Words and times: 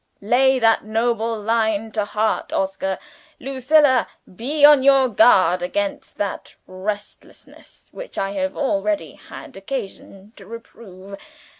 Lay 0.23 0.57
that 0.57 0.83
noble 0.83 1.39
line 1.39 1.91
to 1.91 2.05
heart, 2.05 2.51
Oscar! 2.51 2.97
Lucilla, 3.39 4.07
be 4.35 4.65
on 4.65 4.81
your 4.81 5.07
guard 5.07 5.61
against 5.61 6.17
that 6.17 6.55
restlessness 6.65 7.87
which 7.91 8.17
I 8.17 8.31
have 8.31 8.57
already 8.57 9.13
had 9.13 9.55
occasion 9.55 10.33
to 10.37 10.47
reprove. 10.47 11.17